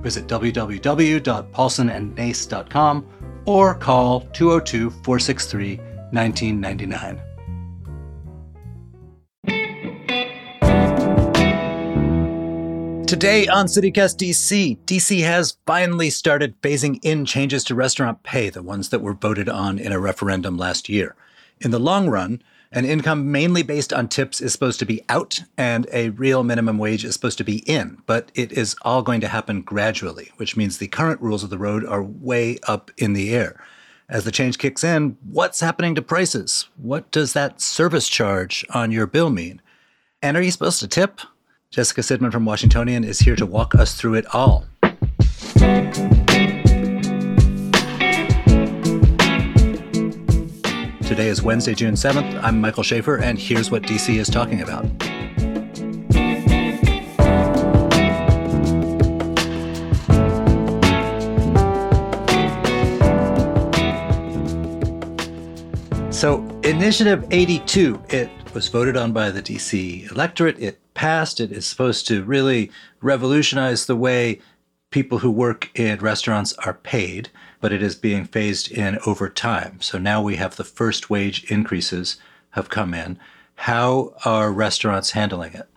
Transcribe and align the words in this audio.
Visit 0.00 0.26
www.paulsonandnace.com 0.26 3.06
or 3.46 3.74
call 3.74 4.20
202 4.32 4.90
463 4.90 5.76
1999. 6.12 7.20
Today 13.10 13.48
on 13.48 13.66
CityCast 13.66 14.18
DC, 14.18 14.78
DC 14.84 15.24
has 15.24 15.56
finally 15.66 16.10
started 16.10 16.62
phasing 16.62 17.00
in 17.02 17.24
changes 17.24 17.64
to 17.64 17.74
restaurant 17.74 18.22
pay, 18.22 18.50
the 18.50 18.62
ones 18.62 18.90
that 18.90 19.02
were 19.02 19.14
voted 19.14 19.48
on 19.48 19.80
in 19.80 19.90
a 19.90 19.98
referendum 19.98 20.56
last 20.56 20.88
year. 20.88 21.16
In 21.60 21.72
the 21.72 21.80
long 21.80 22.08
run, 22.08 22.40
an 22.72 22.84
income 22.84 23.32
mainly 23.32 23.62
based 23.64 23.92
on 23.92 24.06
tips 24.06 24.40
is 24.40 24.52
supposed 24.52 24.78
to 24.78 24.86
be 24.86 25.02
out, 25.08 25.40
and 25.58 25.88
a 25.92 26.10
real 26.10 26.44
minimum 26.44 26.78
wage 26.78 27.04
is 27.04 27.14
supposed 27.14 27.38
to 27.38 27.44
be 27.44 27.58
in, 27.68 28.00
but 28.06 28.30
it 28.34 28.52
is 28.52 28.76
all 28.82 29.02
going 29.02 29.20
to 29.20 29.28
happen 29.28 29.62
gradually, 29.62 30.30
which 30.36 30.56
means 30.56 30.78
the 30.78 30.86
current 30.86 31.20
rules 31.20 31.42
of 31.42 31.50
the 31.50 31.58
road 31.58 31.84
are 31.84 32.02
way 32.02 32.58
up 32.68 32.92
in 32.96 33.12
the 33.12 33.34
air. 33.34 33.60
As 34.08 34.24
the 34.24 34.30
change 34.30 34.58
kicks 34.58 34.84
in, 34.84 35.16
what's 35.28 35.60
happening 35.60 35.96
to 35.96 36.02
prices? 36.02 36.68
What 36.76 37.10
does 37.10 37.32
that 37.32 37.60
service 37.60 38.08
charge 38.08 38.64
on 38.70 38.92
your 38.92 39.06
bill 39.06 39.30
mean? 39.30 39.60
And 40.22 40.36
are 40.36 40.42
you 40.42 40.50
supposed 40.50 40.80
to 40.80 40.88
tip? 40.88 41.20
Jessica 41.70 42.02
Sidman 42.02 42.32
from 42.32 42.44
Washingtonian 42.44 43.04
is 43.04 43.20
here 43.20 43.36
to 43.36 43.46
walk 43.46 43.74
us 43.74 43.94
through 43.94 44.14
it 44.14 44.32
all. 44.34 44.66
Is 51.30 51.42
Wednesday, 51.42 51.74
June 51.74 51.94
7th. 51.94 52.42
I'm 52.42 52.60
Michael 52.60 52.82
Schaffer, 52.82 53.16
and 53.18 53.38
here's 53.38 53.70
what 53.70 53.84
DC 53.84 54.16
is 54.16 54.28
talking 54.28 54.62
about. 54.62 54.84
So, 66.12 66.40
Initiative 66.64 67.24
82, 67.30 68.02
it 68.08 68.28
was 68.52 68.66
voted 68.66 68.96
on 68.96 69.12
by 69.12 69.30
the 69.30 69.40
DC 69.40 70.10
electorate. 70.10 70.58
It 70.58 70.80
passed. 70.94 71.38
It 71.38 71.52
is 71.52 71.64
supposed 71.64 72.08
to 72.08 72.24
really 72.24 72.72
revolutionize 73.02 73.86
the 73.86 73.94
way 73.94 74.40
people 74.90 75.18
who 75.18 75.30
work 75.30 75.70
in 75.78 76.00
restaurants 76.00 76.54
are 76.54 76.74
paid, 76.74 77.28
but 77.60 77.72
it 77.72 77.82
is 77.82 77.94
being 77.94 78.24
phased 78.24 78.70
in 78.70 78.98
over 79.06 79.28
time. 79.28 79.80
So 79.80 79.98
now 79.98 80.22
we 80.22 80.36
have 80.36 80.56
the 80.56 80.64
first 80.64 81.10
wage 81.10 81.44
increases 81.50 82.16
have 82.50 82.70
come 82.70 82.94
in. 82.94 83.18
How 83.54 84.14
are 84.24 84.50
restaurants 84.50 85.10
handling 85.10 85.52
it? 85.54 85.68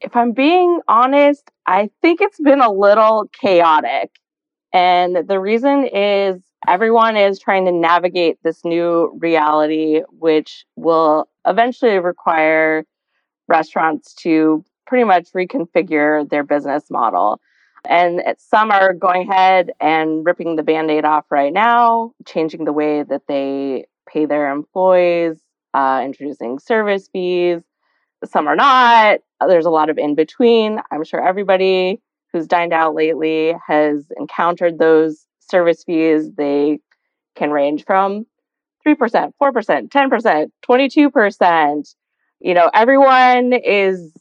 If 0.00 0.14
I'm 0.14 0.32
being 0.32 0.80
honest, 0.88 1.50
I 1.66 1.90
think 2.02 2.20
it's 2.20 2.38
been 2.38 2.60
a 2.60 2.70
little 2.70 3.30
chaotic. 3.40 4.10
And 4.72 5.26
the 5.26 5.40
reason 5.40 5.86
is 5.86 6.42
everyone 6.68 7.16
is 7.16 7.38
trying 7.38 7.64
to 7.64 7.72
navigate 7.72 8.38
this 8.42 8.64
new 8.64 9.16
reality, 9.18 10.02
which 10.10 10.66
will 10.76 11.28
eventually 11.46 11.98
require 11.98 12.84
restaurants 13.48 14.12
to 14.14 14.64
pretty 14.86 15.04
much 15.04 15.32
reconfigure 15.32 16.28
their 16.28 16.44
business 16.44 16.90
model. 16.90 17.40
And 17.88 18.22
some 18.38 18.70
are 18.70 18.92
going 18.92 19.30
ahead 19.30 19.70
and 19.80 20.24
ripping 20.24 20.56
the 20.56 20.62
band 20.62 20.90
aid 20.90 21.04
off 21.04 21.24
right 21.30 21.52
now, 21.52 22.12
changing 22.26 22.64
the 22.64 22.72
way 22.72 23.02
that 23.02 23.22
they 23.28 23.86
pay 24.08 24.26
their 24.26 24.50
employees, 24.50 25.38
uh, 25.74 26.02
introducing 26.04 26.58
service 26.58 27.08
fees. 27.12 27.62
Some 28.24 28.48
are 28.48 28.56
not. 28.56 29.20
There's 29.46 29.66
a 29.66 29.70
lot 29.70 29.90
of 29.90 29.98
in 29.98 30.14
between. 30.14 30.80
I'm 30.90 31.04
sure 31.04 31.26
everybody 31.26 32.00
who's 32.32 32.46
dined 32.46 32.72
out 32.72 32.94
lately 32.94 33.54
has 33.66 34.06
encountered 34.16 34.78
those 34.78 35.26
service 35.40 35.84
fees. 35.84 36.30
They 36.36 36.80
can 37.34 37.50
range 37.50 37.84
from 37.84 38.26
3%, 38.86 39.32
4%, 39.40 39.88
10%, 39.88 40.50
22%. 40.68 41.94
You 42.40 42.54
know, 42.54 42.70
everyone 42.74 43.52
is 43.52 44.12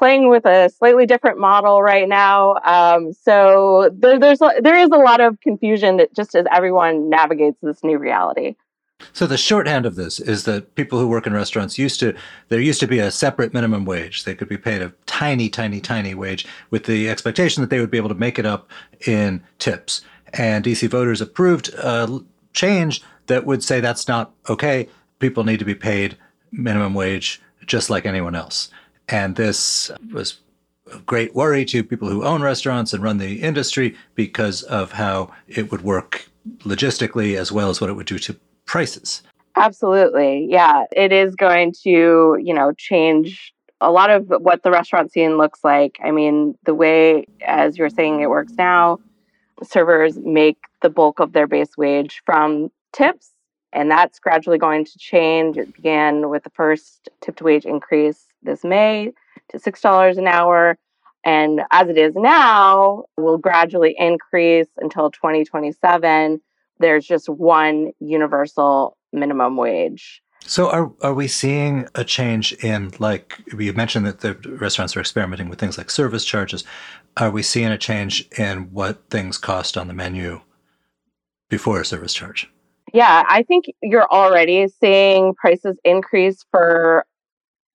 playing 0.00 0.30
with 0.30 0.46
a 0.46 0.70
slightly 0.70 1.04
different 1.04 1.38
model 1.38 1.82
right 1.82 2.08
now. 2.08 2.56
Um, 2.64 3.12
so 3.12 3.90
there, 3.92 4.18
there's 4.18 4.38
there 4.38 4.78
is 4.78 4.88
a 4.88 4.96
lot 4.96 5.20
of 5.20 5.38
confusion 5.42 5.98
that 5.98 6.14
just 6.16 6.34
as 6.34 6.46
everyone 6.50 7.10
navigates 7.10 7.58
this 7.62 7.84
new 7.84 7.98
reality. 7.98 8.56
So 9.12 9.26
the 9.26 9.36
shorthand 9.36 9.84
of 9.84 9.96
this 9.96 10.18
is 10.18 10.44
that 10.44 10.74
people 10.74 10.98
who 10.98 11.06
work 11.06 11.26
in 11.26 11.34
restaurants 11.34 11.78
used 11.78 12.00
to 12.00 12.14
there 12.48 12.60
used 12.60 12.80
to 12.80 12.86
be 12.86 12.98
a 12.98 13.10
separate 13.10 13.52
minimum 13.52 13.84
wage. 13.84 14.24
They 14.24 14.34
could 14.34 14.48
be 14.48 14.56
paid 14.56 14.80
a 14.80 14.94
tiny, 15.04 15.50
tiny, 15.50 15.82
tiny 15.82 16.14
wage 16.14 16.46
with 16.70 16.84
the 16.84 17.10
expectation 17.10 17.60
that 17.60 17.68
they 17.68 17.78
would 17.78 17.90
be 17.90 17.98
able 17.98 18.08
to 18.08 18.14
make 18.14 18.38
it 18.38 18.46
up 18.46 18.70
in 19.06 19.42
tips. 19.58 20.00
And 20.32 20.64
DC 20.64 20.88
voters 20.88 21.20
approved 21.20 21.74
a 21.74 22.20
change 22.54 23.02
that 23.26 23.44
would 23.44 23.62
say 23.62 23.80
that's 23.80 24.08
not 24.08 24.32
okay. 24.48 24.88
People 25.18 25.44
need 25.44 25.58
to 25.58 25.66
be 25.66 25.74
paid 25.74 26.16
minimum 26.52 26.94
wage 26.94 27.42
just 27.66 27.90
like 27.90 28.06
anyone 28.06 28.34
else. 28.34 28.70
And 29.10 29.36
this 29.36 29.90
was 30.12 30.40
a 30.92 30.98
great 30.98 31.34
worry 31.34 31.64
to 31.66 31.84
people 31.84 32.08
who 32.08 32.24
own 32.24 32.42
restaurants 32.42 32.92
and 32.92 33.02
run 33.02 33.18
the 33.18 33.42
industry 33.42 33.96
because 34.14 34.62
of 34.62 34.92
how 34.92 35.32
it 35.48 35.70
would 35.70 35.82
work 35.82 36.28
logistically 36.60 37.36
as 37.36 37.52
well 37.52 37.70
as 37.70 37.80
what 37.80 37.90
it 37.90 37.94
would 37.94 38.06
do 38.06 38.18
to 38.18 38.36
prices. 38.66 39.22
Absolutely. 39.56 40.46
Yeah, 40.48 40.84
it 40.92 41.12
is 41.12 41.34
going 41.34 41.72
to, 41.82 42.38
you 42.40 42.54
know, 42.54 42.72
change 42.72 43.52
a 43.80 43.90
lot 43.90 44.10
of 44.10 44.26
what 44.28 44.62
the 44.62 44.70
restaurant 44.70 45.10
scene 45.10 45.38
looks 45.38 45.64
like. 45.64 45.98
I 46.04 46.10
mean, 46.10 46.56
the 46.64 46.74
way 46.74 47.26
as 47.42 47.78
you're 47.78 47.90
saying 47.90 48.20
it 48.20 48.30
works 48.30 48.52
now, 48.52 48.98
servers 49.62 50.18
make 50.18 50.58
the 50.82 50.90
bulk 50.90 51.18
of 51.18 51.32
their 51.32 51.46
base 51.46 51.76
wage 51.76 52.22
from 52.24 52.70
tips 52.92 53.32
and 53.72 53.90
that's 53.90 54.18
gradually 54.18 54.58
going 54.58 54.84
to 54.84 54.98
change. 54.98 55.56
It 55.56 55.74
began 55.74 56.28
with 56.28 56.42
the 56.42 56.50
first 56.50 57.08
tip 57.20 57.36
to 57.36 57.44
wage 57.44 57.64
increase 57.64 58.26
this 58.42 58.64
May 58.64 59.12
to 59.50 59.58
$6 59.58 60.18
an 60.18 60.26
hour. 60.26 60.78
And 61.24 61.60
as 61.70 61.88
it 61.88 61.98
is 61.98 62.14
now, 62.14 63.04
will 63.16 63.38
gradually 63.38 63.94
increase 63.98 64.68
until 64.78 65.10
2027. 65.10 66.40
There's 66.78 67.06
just 67.06 67.28
one 67.28 67.92
universal 68.00 68.96
minimum 69.12 69.56
wage. 69.56 70.22
So 70.46 70.70
are 70.70 70.90
are 71.02 71.12
we 71.12 71.28
seeing 71.28 71.86
a 71.94 72.02
change 72.02 72.52
in 72.64 72.92
like 72.98 73.38
you 73.56 73.72
mentioned 73.74 74.06
that 74.06 74.20
the 74.20 74.34
restaurants 74.58 74.96
are 74.96 75.00
experimenting 75.00 75.50
with 75.50 75.58
things 75.58 75.76
like 75.76 75.90
service 75.90 76.24
charges? 76.24 76.64
Are 77.18 77.30
we 77.30 77.42
seeing 77.42 77.68
a 77.68 77.76
change 77.76 78.26
in 78.38 78.72
what 78.72 79.10
things 79.10 79.36
cost 79.36 79.76
on 79.76 79.86
the 79.86 79.94
menu 79.94 80.40
before 81.50 81.80
a 81.80 81.84
service 81.84 82.14
charge? 82.14 82.50
Yeah, 82.92 83.24
I 83.28 83.42
think 83.42 83.66
you're 83.82 84.10
already 84.10 84.66
seeing 84.68 85.34
prices 85.34 85.76
increase 85.84 86.44
for 86.50 87.04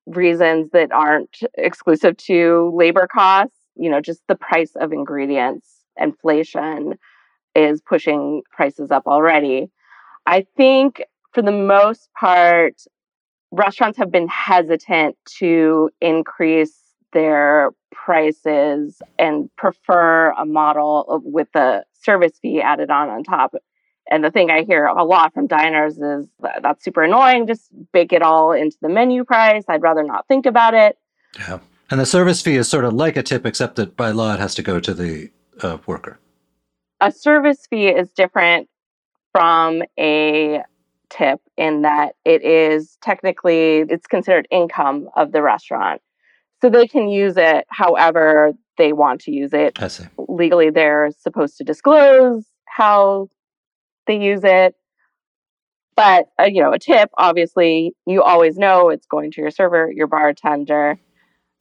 reasons 0.05 0.69
that 0.71 0.91
aren't 0.91 1.39
exclusive 1.57 2.17
to 2.17 2.71
labor 2.75 3.07
costs. 3.11 3.57
You 3.75 3.89
know, 3.89 4.01
just 4.01 4.21
the 4.27 4.35
price 4.35 4.71
of 4.75 4.93
ingredients, 4.93 5.67
inflation 5.97 6.95
is 7.55 7.81
pushing 7.81 8.43
prices 8.51 8.91
up 8.91 9.03
already. 9.07 9.69
I 10.25 10.45
think 10.55 11.03
for 11.33 11.41
the 11.41 11.51
most 11.51 12.09
part, 12.17 12.81
restaurants 13.51 13.97
have 13.97 14.11
been 14.11 14.27
hesitant 14.27 15.17
to 15.39 15.89
increase 16.01 16.77
their 17.13 17.71
prices 17.91 19.01
and 19.17 19.49
prefer 19.55 20.31
a 20.31 20.45
model 20.45 21.21
with 21.23 21.47
the 21.53 21.83
service 21.93 22.37
fee 22.41 22.61
added 22.61 22.89
on 22.89 23.09
on 23.09 23.23
top 23.23 23.55
and 24.09 24.23
the 24.23 24.31
thing 24.31 24.51
I 24.51 24.63
hear 24.63 24.85
a 24.85 25.03
lot 25.03 25.33
from 25.33 25.47
diners 25.47 25.97
is 25.97 26.27
that's 26.61 26.83
super 26.83 27.03
annoying. 27.03 27.47
Just 27.47 27.69
bake 27.91 28.13
it 28.13 28.21
all 28.21 28.51
into 28.51 28.77
the 28.81 28.89
menu 28.89 29.23
price. 29.23 29.63
I'd 29.67 29.81
rather 29.81 30.03
not 30.03 30.27
think 30.27 30.45
about 30.45 30.73
it. 30.73 30.97
Yeah. 31.37 31.59
And 31.89 31.99
the 31.99 32.05
service 32.05 32.41
fee 32.41 32.55
is 32.55 32.67
sort 32.67 32.85
of 32.85 32.93
like 32.93 33.17
a 33.17 33.23
tip, 33.23 33.45
except 33.45 33.75
that 33.75 33.95
by 33.95 34.11
law 34.11 34.33
it 34.33 34.39
has 34.39 34.55
to 34.55 34.63
go 34.63 34.79
to 34.79 34.93
the 34.93 35.29
uh, 35.61 35.77
worker. 35.85 36.19
A 37.01 37.11
service 37.11 37.67
fee 37.69 37.87
is 37.87 38.09
different 38.11 38.69
from 39.31 39.83
a 39.99 40.61
tip 41.09 41.39
in 41.57 41.81
that 41.83 42.15
it 42.25 42.43
is 42.43 42.97
technically 43.01 43.79
it's 43.89 44.07
considered 44.07 44.47
income 44.51 45.09
of 45.15 45.31
the 45.31 45.41
restaurant. 45.41 46.01
So 46.61 46.69
they 46.69 46.87
can 46.87 47.09
use 47.09 47.35
it 47.37 47.65
however 47.69 48.53
they 48.77 48.93
want 48.93 49.21
to 49.21 49.31
use 49.31 49.53
it. 49.53 49.81
I 49.81 49.87
see. 49.87 50.05
Legally 50.17 50.69
they're 50.69 51.11
supposed 51.19 51.57
to 51.57 51.63
disclose 51.63 52.45
how 52.65 53.27
they 54.07 54.17
use 54.17 54.41
it. 54.43 54.75
But 55.95 56.27
uh, 56.39 56.43
you 56.43 56.61
know, 56.61 56.73
a 56.73 56.79
tip 56.79 57.09
obviously 57.17 57.93
you 58.05 58.21
always 58.21 58.57
know 58.57 58.89
it's 58.89 59.05
going 59.05 59.31
to 59.31 59.41
your 59.41 59.51
server, 59.51 59.91
your 59.91 60.07
bartender. 60.07 60.99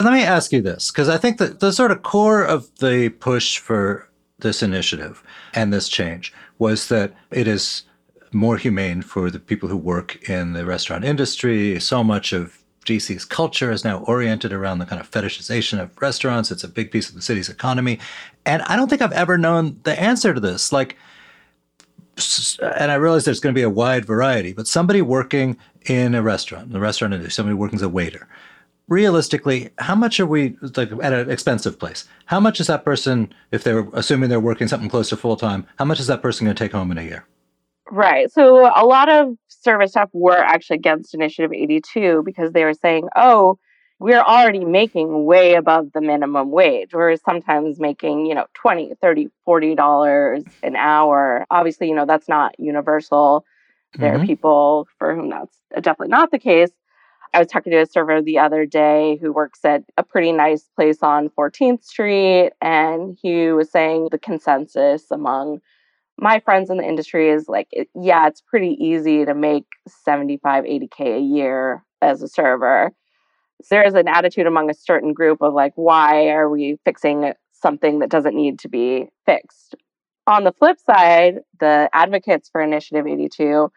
Let 0.02 0.12
me 0.12 0.22
ask 0.24 0.52
you 0.52 0.60
this, 0.60 0.90
because 0.90 1.08
I 1.08 1.18
think 1.18 1.38
that 1.38 1.60
the 1.60 1.72
sort 1.72 1.92
of 1.92 2.02
core 2.02 2.42
of 2.42 2.68
the 2.78 3.10
push 3.10 3.58
for 3.58 4.08
this 4.40 4.62
initiative 4.62 5.22
and 5.54 5.72
this 5.72 5.88
change 5.88 6.32
was 6.58 6.88
that 6.88 7.14
it 7.30 7.46
is 7.46 7.84
more 8.32 8.56
humane 8.56 9.02
for 9.02 9.30
the 9.30 9.38
people 9.38 9.68
who 9.68 9.76
work 9.76 10.28
in 10.28 10.52
the 10.52 10.66
restaurant 10.66 11.04
industry. 11.04 11.78
So 11.78 12.02
much 12.02 12.32
of 12.32 12.64
DC's 12.84 13.24
culture 13.24 13.70
is 13.70 13.84
now 13.84 13.98
oriented 14.00 14.52
around 14.52 14.78
the 14.78 14.86
kind 14.86 15.00
of 15.00 15.10
fetishization 15.10 15.80
of 15.80 15.90
restaurants. 16.02 16.50
It's 16.50 16.64
a 16.64 16.68
big 16.68 16.90
piece 16.90 17.08
of 17.08 17.14
the 17.14 17.22
city's 17.22 17.48
economy. 17.48 17.98
And 18.44 18.62
I 18.62 18.76
don't 18.76 18.90
think 18.90 19.00
I've 19.00 19.12
ever 19.12 19.38
known 19.38 19.80
the 19.84 19.98
answer 19.98 20.34
to 20.34 20.40
this. 20.40 20.72
Like, 20.72 20.96
and 22.60 22.90
I 22.90 22.94
realize 22.94 23.24
there's 23.24 23.40
going 23.40 23.54
to 23.54 23.58
be 23.58 23.62
a 23.62 23.70
wide 23.70 24.04
variety, 24.04 24.52
but 24.52 24.66
somebody 24.66 25.02
working 25.02 25.56
in 25.86 26.14
a 26.14 26.22
restaurant, 26.22 26.66
in 26.66 26.72
the 26.72 26.80
restaurant 26.80 27.14
industry, 27.14 27.32
somebody 27.32 27.54
working 27.54 27.76
as 27.76 27.82
a 27.82 27.88
waiter, 27.88 28.28
realistically, 28.88 29.70
how 29.78 29.94
much 29.94 30.20
are 30.20 30.26
we 30.26 30.56
like 30.76 30.92
at 31.02 31.12
an 31.12 31.30
expensive 31.30 31.78
place? 31.78 32.06
How 32.26 32.40
much 32.40 32.60
is 32.60 32.66
that 32.66 32.84
person, 32.84 33.32
if 33.50 33.64
they're 33.64 33.88
assuming 33.92 34.30
they're 34.30 34.40
working 34.40 34.68
something 34.68 34.88
close 34.88 35.08
to 35.10 35.16
full 35.16 35.36
time, 35.36 35.66
how 35.78 35.84
much 35.84 36.00
is 36.00 36.06
that 36.06 36.22
person 36.22 36.44
going 36.44 36.56
to 36.56 36.64
take 36.64 36.72
home 36.72 36.90
in 36.90 36.98
a 36.98 37.02
year? 37.02 37.26
Right. 37.90 38.30
So 38.32 38.66
a 38.74 38.84
lot 38.84 39.08
of 39.08 39.36
service 39.48 39.92
staff 39.92 40.10
were 40.12 40.38
actually 40.38 40.76
against 40.76 41.14
Initiative 41.14 41.52
82 41.52 42.22
because 42.24 42.52
they 42.52 42.64
were 42.64 42.74
saying, 42.74 43.08
oh, 43.16 43.58
we're 43.98 44.20
already 44.20 44.64
making 44.64 45.24
way 45.24 45.54
above 45.54 45.92
the 45.92 46.00
minimum 46.00 46.50
wage. 46.50 46.92
We're 46.92 47.16
sometimes 47.16 47.78
making, 47.78 48.26
you 48.26 48.34
know, 48.34 48.46
20, 48.54 48.94
30, 49.00 49.28
40 49.44 49.74
dollars 49.74 50.44
an 50.62 50.76
hour. 50.76 51.46
Obviously, 51.50 51.88
you 51.88 51.94
know, 51.94 52.06
that's 52.06 52.28
not 52.28 52.54
universal. 52.58 53.44
There 53.96 54.12
mm-hmm. 54.12 54.22
are 54.22 54.26
people 54.26 54.88
for 54.98 55.14
whom 55.14 55.30
that's 55.30 55.56
definitely 55.74 56.08
not 56.08 56.30
the 56.30 56.38
case. 56.38 56.70
I 57.32 57.40
was 57.40 57.48
talking 57.48 57.72
to 57.72 57.78
a 57.78 57.86
server 57.86 58.22
the 58.22 58.38
other 58.38 58.64
day 58.64 59.18
who 59.20 59.32
works 59.32 59.64
at 59.64 59.82
a 59.96 60.04
pretty 60.04 60.30
nice 60.30 60.68
place 60.76 61.02
on 61.02 61.30
14th 61.30 61.82
Street, 61.82 62.52
and 62.60 63.18
he 63.20 63.48
was 63.48 63.70
saying 63.70 64.08
the 64.10 64.18
consensus 64.18 65.10
among 65.10 65.60
my 66.16 66.38
friends 66.40 66.70
in 66.70 66.76
the 66.76 66.84
industry 66.84 67.30
is 67.30 67.48
like, 67.48 67.68
yeah, 68.00 68.28
it's 68.28 68.40
pretty 68.40 68.76
easy 68.78 69.24
to 69.24 69.34
make 69.34 69.66
75, 69.88 70.64
80K 70.64 71.16
a 71.16 71.20
year 71.20 71.84
as 72.00 72.22
a 72.22 72.28
server. 72.28 72.92
There 73.70 73.86
is 73.86 73.94
an 73.94 74.08
attitude 74.08 74.46
among 74.46 74.70
a 74.70 74.74
certain 74.74 75.12
group 75.12 75.40
of 75.40 75.54
like, 75.54 75.72
why 75.76 76.28
are 76.28 76.48
we 76.48 76.78
fixing 76.84 77.32
something 77.52 78.00
that 78.00 78.10
doesn't 78.10 78.36
need 78.36 78.58
to 78.60 78.68
be 78.68 79.08
fixed? 79.26 79.74
On 80.26 80.44
the 80.44 80.52
flip 80.52 80.78
side, 80.80 81.40
the 81.60 81.88
advocates 81.92 82.48
for 82.50 82.60
Initiative 82.60 83.06
82 83.06 83.70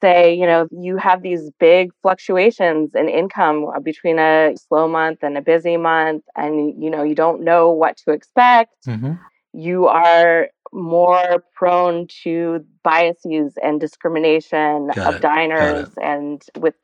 say, 0.00 0.34
you 0.34 0.46
know, 0.46 0.66
you 0.70 0.96
have 0.96 1.22
these 1.22 1.50
big 1.60 1.90
fluctuations 2.00 2.94
in 2.94 3.08
income 3.08 3.66
between 3.82 4.18
a 4.18 4.54
slow 4.56 4.88
month 4.88 5.18
and 5.22 5.36
a 5.36 5.42
busy 5.42 5.76
month, 5.76 6.24
and, 6.36 6.82
you 6.82 6.88
know, 6.90 7.02
you 7.02 7.14
don't 7.14 7.42
know 7.42 7.70
what 7.70 7.98
to 7.98 8.12
expect. 8.12 8.74
Mm-hmm. 8.86 9.12
You 9.52 9.86
are 9.86 10.48
more 10.72 11.44
prone 11.54 12.06
to 12.22 12.64
biases 12.82 13.54
and 13.62 13.80
discrimination 13.80 14.88
Got 14.94 14.98
of 15.06 15.14
it. 15.16 15.22
diners 15.22 15.88
and 16.00 16.42
with 16.58 16.76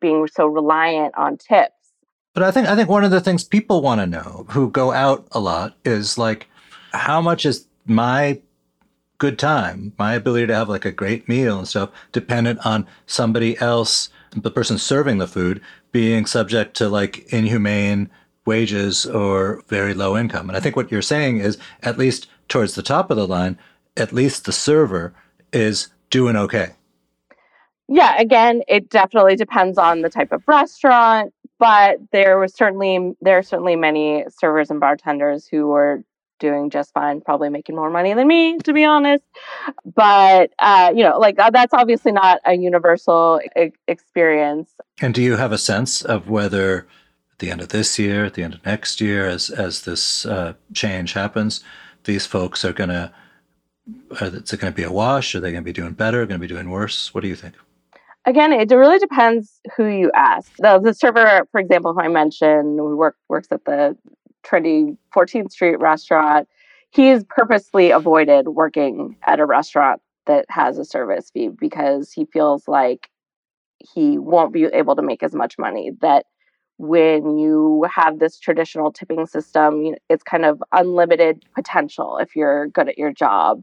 being 0.00 0.26
so 0.26 0.46
reliant 0.46 1.14
on 1.16 1.36
tips. 1.38 1.72
But 2.34 2.42
I 2.42 2.50
think 2.50 2.68
I 2.68 2.76
think 2.76 2.88
one 2.88 3.04
of 3.04 3.10
the 3.10 3.20
things 3.20 3.44
people 3.44 3.82
want 3.82 4.00
to 4.00 4.06
know 4.06 4.46
who 4.50 4.70
go 4.70 4.92
out 4.92 5.26
a 5.32 5.40
lot 5.40 5.76
is 5.84 6.18
like 6.18 6.48
how 6.92 7.20
much 7.20 7.46
is 7.46 7.66
my 7.86 8.40
good 9.18 9.38
time, 9.38 9.92
my 9.98 10.14
ability 10.14 10.46
to 10.46 10.54
have 10.54 10.68
like 10.68 10.84
a 10.84 10.92
great 10.92 11.28
meal 11.28 11.58
and 11.58 11.66
stuff 11.66 11.90
dependent 12.12 12.64
on 12.64 12.86
somebody 13.06 13.58
else, 13.58 14.10
the 14.36 14.50
person 14.50 14.78
serving 14.78 15.18
the 15.18 15.26
food 15.26 15.60
being 15.90 16.26
subject 16.26 16.76
to 16.76 16.88
like 16.88 17.32
inhumane 17.32 18.10
wages 18.48 19.06
or 19.06 19.62
very 19.68 19.94
low 19.94 20.16
income. 20.16 20.48
And 20.48 20.56
I 20.56 20.60
think 20.60 20.74
what 20.74 20.90
you're 20.90 21.02
saying 21.02 21.38
is 21.38 21.58
at 21.82 21.98
least 21.98 22.26
towards 22.48 22.74
the 22.74 22.82
top 22.82 23.10
of 23.10 23.16
the 23.16 23.26
line, 23.26 23.58
at 23.96 24.12
least 24.12 24.44
the 24.44 24.52
server 24.52 25.14
is 25.52 25.88
doing 26.10 26.34
okay. 26.34 26.70
Yeah, 27.88 28.18
again, 28.18 28.62
it 28.66 28.90
definitely 28.90 29.36
depends 29.36 29.78
on 29.78 30.02
the 30.02 30.10
type 30.10 30.32
of 30.32 30.42
restaurant, 30.46 31.32
but 31.58 31.98
there 32.12 32.38
was 32.38 32.54
certainly 32.54 33.14
there 33.20 33.38
are 33.38 33.42
certainly 33.42 33.76
many 33.76 34.24
servers 34.40 34.70
and 34.70 34.80
bartenders 34.80 35.46
who 35.46 35.68
were 35.68 36.02
doing 36.38 36.70
just 36.70 36.92
fine, 36.92 37.20
probably 37.20 37.48
making 37.48 37.74
more 37.74 37.90
money 37.90 38.14
than 38.14 38.26
me, 38.28 38.58
to 38.58 38.72
be 38.72 38.84
honest. 38.84 39.24
But 39.84 40.52
uh, 40.58 40.92
you 40.94 41.02
know, 41.02 41.18
like 41.18 41.38
uh, 41.38 41.50
that's 41.50 41.74
obviously 41.74 42.12
not 42.12 42.40
a 42.44 42.54
universal 42.54 43.40
e- 43.58 43.72
experience. 43.86 44.70
And 45.00 45.14
do 45.14 45.22
you 45.22 45.36
have 45.36 45.52
a 45.52 45.58
sense 45.58 46.02
of 46.02 46.28
whether 46.28 46.86
the 47.38 47.50
end 47.50 47.60
of 47.60 47.68
this 47.68 47.98
year, 47.98 48.24
at 48.24 48.34
the 48.34 48.42
end 48.42 48.54
of 48.54 48.66
next 48.66 49.00
year, 49.00 49.26
as 49.26 49.50
as 49.50 49.82
this 49.82 50.26
uh, 50.26 50.54
change 50.74 51.12
happens, 51.12 51.62
these 52.04 52.26
folks 52.26 52.64
are 52.64 52.72
going 52.72 52.90
to, 52.90 53.12
is 54.20 54.52
it 54.52 54.60
going 54.60 54.72
to 54.72 54.76
be 54.76 54.82
a 54.82 54.92
wash? 54.92 55.34
Are 55.34 55.40
they 55.40 55.52
going 55.52 55.62
to 55.62 55.68
be 55.68 55.72
doing 55.72 55.92
better? 55.92 56.24
Going 56.26 56.40
to 56.40 56.46
be 56.46 56.52
doing 56.52 56.70
worse? 56.70 57.14
What 57.14 57.22
do 57.22 57.28
you 57.28 57.36
think? 57.36 57.54
Again, 58.24 58.52
it 58.52 58.70
really 58.70 58.98
depends 58.98 59.60
who 59.76 59.86
you 59.86 60.10
ask. 60.14 60.52
The, 60.58 60.78
the 60.78 60.92
server, 60.92 61.46
for 61.50 61.60
example, 61.60 61.94
who 61.94 62.00
I 62.00 62.08
mentioned, 62.08 62.78
who 62.78 62.96
work, 62.96 63.16
works 63.28 63.48
at 63.50 63.64
the 63.64 63.96
trendy 64.44 64.96
14th 65.14 65.50
Street 65.50 65.78
restaurant, 65.78 66.48
he's 66.90 67.24
purposely 67.24 67.90
avoided 67.90 68.48
working 68.48 69.16
at 69.26 69.40
a 69.40 69.46
restaurant 69.46 70.02
that 70.26 70.44
has 70.50 70.78
a 70.78 70.84
service 70.84 71.30
fee 71.30 71.48
because 71.48 72.12
he 72.12 72.26
feels 72.26 72.68
like 72.68 73.08
he 73.78 74.18
won't 74.18 74.52
be 74.52 74.64
able 74.64 74.96
to 74.96 75.02
make 75.02 75.22
as 75.22 75.34
much 75.34 75.56
money 75.58 75.92
that 76.00 76.26
when 76.78 77.38
you 77.38 77.86
have 77.92 78.18
this 78.18 78.38
traditional 78.38 78.92
tipping 78.92 79.26
system, 79.26 79.94
it's 80.08 80.22
kind 80.22 80.44
of 80.44 80.62
unlimited 80.72 81.44
potential 81.54 82.18
if 82.18 82.34
you're 82.34 82.68
good 82.68 82.88
at 82.88 82.96
your 82.96 83.12
job. 83.12 83.62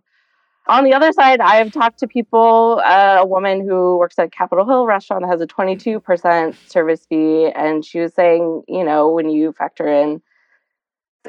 On 0.68 0.84
the 0.84 0.94
other 0.94 1.12
side, 1.12 1.42
I 1.42 1.58
have 1.58 1.72
talked 1.72 2.00
to 2.00 2.08
people, 2.08 2.82
uh, 2.84 3.18
a 3.20 3.26
woman 3.26 3.62
who 3.68 3.98
works 3.98 4.18
at 4.18 4.32
Capitol 4.32 4.66
Hill 4.66 4.86
restaurant 4.86 5.24
that 5.24 5.30
has 5.30 5.40
a 5.40 5.48
22% 5.48 6.56
service 6.68 7.06
fee. 7.08 7.52
And 7.56 7.86
she 7.86 8.00
was 8.00 8.14
saying, 8.16 8.64
you 8.68 8.84
know, 8.84 9.12
when 9.12 9.30
you 9.30 9.52
factor 9.52 9.88
in 9.88 10.22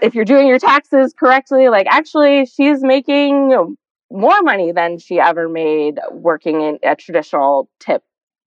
if 0.03 0.15
you're 0.15 0.25
doing 0.25 0.47
your 0.47 0.59
taxes 0.59 1.15
correctly, 1.19 1.69
like 1.69 1.87
actually 1.91 2.47
she's 2.47 2.83
making 2.83 3.77
more 4.11 4.43
money 4.43 4.73
than 4.73 4.99
she 4.99 5.19
ever 5.19 5.49
made 5.49 5.99
working 6.13 6.61
in 6.63 6.79
a 6.83 6.95
traditional 6.97 7.69
tip 7.81 8.03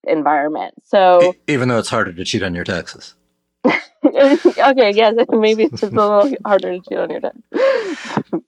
environment. 0.08 0.76
So 0.84 1.36
even 1.48 1.70
though 1.70 1.80
it's 1.80 1.90
harder 1.90 2.14
to 2.14 2.24
cheat 2.24 2.44
on 2.44 2.56
your 2.56 2.64
taxes. 2.64 3.16
okay, 4.06 4.92
yes, 4.94 5.16
maybe 5.30 5.64
it's 5.64 5.82
just 5.82 5.94
a 5.94 5.96
little 5.96 6.34
harder 6.46 6.78
to 6.78 6.82
cheat 6.88 6.98
on 6.98 7.10
your 7.10 7.20
taxes. 7.20 8.44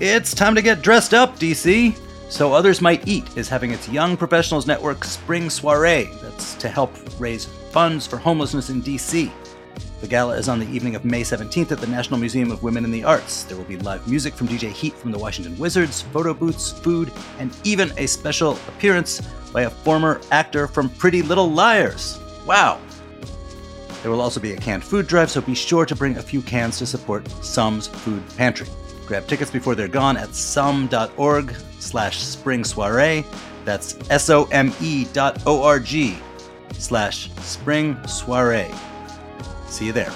It's 0.00 0.34
time 0.34 0.56
to 0.56 0.62
get 0.62 0.82
dressed 0.82 1.14
up, 1.14 1.38
DC. 1.38 1.96
So 2.28 2.52
Others 2.54 2.80
Might 2.80 3.06
Eat 3.06 3.36
is 3.36 3.48
having 3.48 3.70
its 3.70 3.88
Young 3.88 4.16
Professionals 4.16 4.66
Network 4.66 5.04
Spring 5.04 5.48
Soiree. 5.48 6.10
That's 6.22 6.54
to 6.54 6.68
help 6.68 6.92
raise 7.20 7.44
funds 7.44 8.06
for 8.06 8.16
homelessness 8.16 8.68
in 8.68 8.82
DC. 8.82 9.30
The 10.02 10.08
gala 10.08 10.36
is 10.36 10.48
on 10.48 10.58
the 10.58 10.66
evening 10.66 10.96
of 10.96 11.04
May 11.04 11.20
17th 11.20 11.70
at 11.70 11.78
the 11.78 11.86
National 11.86 12.18
Museum 12.18 12.50
of 12.50 12.64
Women 12.64 12.84
in 12.84 12.90
the 12.90 13.04
Arts. 13.04 13.44
There 13.44 13.56
will 13.56 13.62
be 13.62 13.76
live 13.76 14.08
music 14.08 14.34
from 14.34 14.48
DJ 14.48 14.72
Heat 14.72 14.94
from 14.94 15.12
the 15.12 15.18
Washington 15.18 15.56
Wizards, 15.60 16.02
photo 16.02 16.34
booths, 16.34 16.72
food, 16.72 17.12
and 17.38 17.56
even 17.62 17.92
a 17.96 18.06
special 18.06 18.54
appearance 18.66 19.20
by 19.52 19.62
a 19.62 19.70
former 19.70 20.20
actor 20.32 20.66
from 20.66 20.88
Pretty 20.88 21.22
Little 21.22 21.48
Liars. 21.48 22.18
Wow! 22.44 22.80
There 24.02 24.10
will 24.10 24.20
also 24.20 24.40
be 24.40 24.54
a 24.54 24.56
canned 24.56 24.82
food 24.82 25.06
drive, 25.06 25.30
so 25.30 25.40
be 25.40 25.54
sure 25.54 25.86
to 25.86 25.94
bring 25.94 26.16
a 26.16 26.22
few 26.22 26.42
cans 26.42 26.78
to 26.78 26.86
support 26.86 27.28
SOME's 27.40 27.86
Food 27.86 28.24
Pantry. 28.36 28.66
Grab 29.06 29.28
tickets 29.28 29.52
before 29.52 29.76
they're 29.76 29.86
gone 29.86 30.16
at 30.16 30.34
some.org 30.34 31.54
slash 31.78 32.18
spring 32.18 32.64
soiree. 32.64 33.24
That's 33.64 33.96
S-O-M-E 34.10 35.04
dot 35.12 35.40
O-R-G 35.46 36.18
slash 36.72 37.30
spring 37.34 37.96
soiree. 38.08 38.68
See 39.72 39.86
you 39.86 39.92
there. 39.92 40.12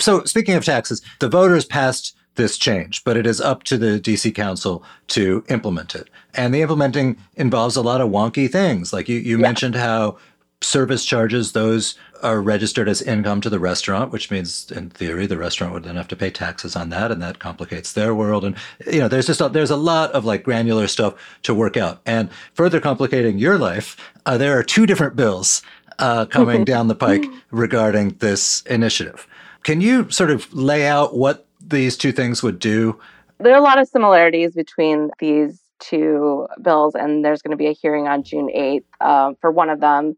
So, 0.00 0.24
speaking 0.24 0.54
of 0.54 0.64
taxes, 0.64 1.00
the 1.20 1.28
voters 1.28 1.64
passed 1.64 2.16
this 2.34 2.58
change, 2.58 3.04
but 3.04 3.16
it 3.16 3.24
is 3.24 3.40
up 3.40 3.62
to 3.62 3.78
the 3.78 4.00
DC 4.00 4.34
Council 4.34 4.82
to 5.06 5.44
implement 5.48 5.94
it. 5.94 6.10
And 6.34 6.52
the 6.52 6.60
implementing 6.60 7.16
involves 7.36 7.76
a 7.76 7.82
lot 7.82 8.00
of 8.00 8.10
wonky 8.10 8.50
things. 8.50 8.92
Like 8.92 9.08
you, 9.08 9.20
you 9.20 9.36
yeah. 9.36 9.42
mentioned 9.42 9.76
how 9.76 10.18
service 10.64 11.04
charges, 11.04 11.52
those 11.52 11.96
are 12.22 12.40
registered 12.40 12.88
as 12.88 13.02
income 13.02 13.40
to 13.42 13.50
the 13.50 13.58
restaurant, 13.58 14.10
which 14.10 14.30
means 14.30 14.70
in 14.70 14.88
theory 14.88 15.26
the 15.26 15.36
restaurant 15.36 15.74
would 15.74 15.84
then 15.84 15.96
have 15.96 16.08
to 16.08 16.16
pay 16.16 16.30
taxes 16.30 16.74
on 16.74 16.88
that, 16.90 17.10
and 17.10 17.22
that 17.22 17.38
complicates 17.38 17.92
their 17.92 18.14
world. 18.14 18.44
And 18.44 18.56
you 18.86 18.98
know, 18.98 19.08
there's 19.08 19.26
just 19.26 19.40
a, 19.40 19.48
there's 19.48 19.70
a 19.70 19.76
lot 19.76 20.10
of 20.12 20.24
like 20.24 20.42
granular 20.42 20.88
stuff 20.88 21.14
to 21.42 21.54
work 21.54 21.76
out. 21.76 22.00
And 22.06 22.30
further 22.54 22.80
complicating 22.80 23.38
your 23.38 23.58
life, 23.58 23.96
uh, 24.26 24.38
there 24.38 24.58
are 24.58 24.62
two 24.62 24.86
different 24.86 25.16
bills 25.16 25.62
uh, 25.98 26.24
coming 26.26 26.64
down 26.64 26.88
the 26.88 26.94
pike 26.94 27.24
regarding 27.50 28.10
this 28.18 28.62
initiative. 28.62 29.26
Can 29.62 29.80
you 29.80 30.10
sort 30.10 30.30
of 30.30 30.52
lay 30.52 30.86
out 30.86 31.16
what 31.16 31.46
these 31.60 31.96
two 31.96 32.12
things 32.12 32.42
would 32.42 32.58
do? 32.58 32.98
There 33.38 33.52
are 33.52 33.58
a 33.58 33.62
lot 33.62 33.78
of 33.78 33.88
similarities 33.88 34.54
between 34.54 35.10
these 35.18 35.60
two 35.78 36.46
bills, 36.62 36.94
and 36.94 37.24
there's 37.24 37.42
going 37.42 37.50
to 37.50 37.56
be 37.56 37.66
a 37.66 37.72
hearing 37.72 38.08
on 38.08 38.22
June 38.22 38.48
8th 38.54 38.84
uh, 39.00 39.32
for 39.40 39.50
one 39.50 39.70
of 39.70 39.80
them 39.80 40.16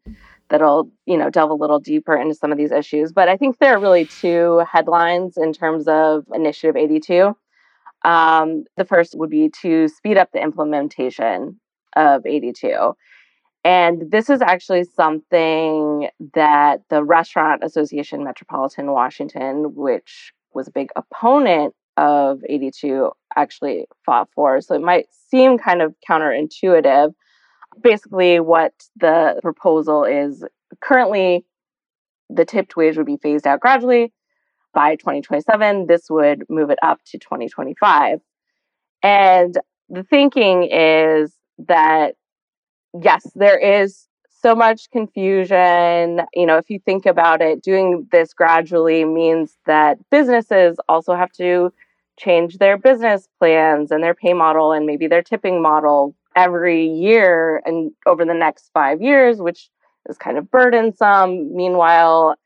that'll 0.48 0.90
you 1.06 1.16
know 1.16 1.30
delve 1.30 1.50
a 1.50 1.54
little 1.54 1.78
deeper 1.78 2.16
into 2.16 2.34
some 2.34 2.52
of 2.52 2.58
these 2.58 2.72
issues. 2.72 3.12
But 3.12 3.28
I 3.28 3.36
think 3.36 3.58
there 3.58 3.74
are 3.76 3.80
really 3.80 4.06
two 4.06 4.64
headlines 4.70 5.36
in 5.36 5.52
terms 5.52 5.88
of 5.88 6.24
Initiative 6.34 6.76
82. 6.76 7.36
Um, 8.04 8.64
the 8.76 8.84
first 8.84 9.16
would 9.16 9.30
be 9.30 9.50
to 9.62 9.88
speed 9.88 10.16
up 10.16 10.30
the 10.32 10.42
implementation 10.42 11.60
of 11.96 12.24
82. 12.24 12.94
And 13.64 14.12
this 14.12 14.30
is 14.30 14.40
actually 14.40 14.84
something 14.84 16.08
that 16.34 16.82
the 16.88 17.02
Restaurant 17.02 17.64
Association 17.64 18.22
Metropolitan 18.22 18.92
Washington, 18.92 19.74
which 19.74 20.32
was 20.54 20.68
a 20.68 20.70
big 20.70 20.90
opponent 20.94 21.74
of 21.96 22.42
82, 22.48 23.10
actually 23.34 23.86
fought 24.04 24.28
for. 24.36 24.60
So 24.60 24.76
it 24.76 24.82
might 24.82 25.06
seem 25.10 25.58
kind 25.58 25.82
of 25.82 25.96
counterintuitive. 26.08 27.12
Basically, 27.80 28.40
what 28.40 28.72
the 28.96 29.38
proposal 29.42 30.04
is 30.04 30.44
currently 30.80 31.44
the 32.28 32.44
tipped 32.44 32.76
wage 32.76 32.96
would 32.96 33.06
be 33.06 33.18
phased 33.18 33.46
out 33.46 33.60
gradually 33.60 34.12
by 34.74 34.96
2027. 34.96 35.86
This 35.86 36.10
would 36.10 36.44
move 36.48 36.70
it 36.70 36.78
up 36.82 37.00
to 37.06 37.18
2025. 37.18 38.20
And 39.02 39.56
the 39.88 40.02
thinking 40.02 40.64
is 40.64 41.34
that 41.58 42.14
yes, 43.02 43.30
there 43.34 43.58
is 43.58 44.06
so 44.42 44.54
much 44.54 44.90
confusion. 44.90 46.22
You 46.34 46.46
know, 46.46 46.56
if 46.56 46.70
you 46.70 46.78
think 46.84 47.06
about 47.06 47.40
it, 47.40 47.62
doing 47.62 48.06
this 48.12 48.32
gradually 48.34 49.04
means 49.04 49.56
that 49.66 49.98
businesses 50.10 50.76
also 50.88 51.14
have 51.14 51.32
to 51.32 51.72
change 52.18 52.58
their 52.58 52.78
business 52.78 53.28
plans 53.38 53.90
and 53.90 54.02
their 54.02 54.14
pay 54.14 54.32
model 54.32 54.72
and 54.72 54.86
maybe 54.86 55.06
their 55.06 55.22
tipping 55.22 55.60
model 55.60 56.14
every 56.36 56.86
year 56.86 57.62
and 57.64 57.90
over 58.04 58.24
the 58.24 58.34
next 58.34 58.70
five 58.72 59.00
years, 59.00 59.38
which 59.38 59.68
is 60.08 60.18
kind 60.18 60.38
of 60.38 60.50
burdensome. 60.50 61.56
Meanwhile, 61.56 62.36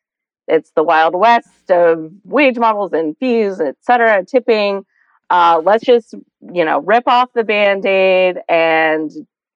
it's 0.46 0.70
the 0.74 0.82
wild 0.82 1.14
west 1.14 1.70
of 1.70 2.10
wage 2.24 2.58
models 2.58 2.92
and 2.92 3.16
fees, 3.18 3.60
et 3.60 3.76
cetera, 3.80 4.24
tipping. 4.24 4.84
Uh, 5.28 5.60
let's 5.64 5.84
just, 5.84 6.14
you 6.52 6.64
know, 6.64 6.80
rip 6.80 7.04
off 7.06 7.30
the 7.34 7.44
band 7.44 7.84
aid 7.86 8.38
and 8.48 9.10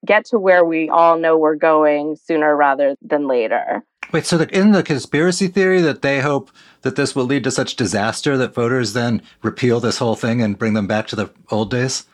get 0.05 0.27
to 0.27 0.39
where 0.39 0.65
we 0.65 0.89
all 0.89 1.19
know 1.19 1.39
we're 1.39 1.57
going 1.57 2.17
sooner 2.17 2.55
rather 2.55 2.97
than 3.03 3.27
later. 3.27 3.83
Wait, 4.13 4.27
so 4.27 4.37
the, 4.37 4.49
in 4.57 4.73
the 4.73 4.83
conspiracy 4.83 5.49
theory 5.49 5.81
that 5.81 6.03
they 6.03 6.21
hope 6.21 6.51
that 6.83 6.95
this 6.95 7.17
will 7.17 7.25
lead 7.25 7.43
to 7.43 7.51
such 7.51 7.75
disaster 7.75 8.37
that 8.37 8.55
voters 8.55 8.93
then 8.93 9.23
repeal 9.43 9.81
this 9.81 9.99
whole 9.99 10.15
thing 10.15 10.43
and 10.43 10.59
bring 10.59 10.75
them 10.75 10.87
back 10.87 11.07
to 11.09 11.17
the 11.17 11.31
old 11.51 11.71
days? 11.71 12.07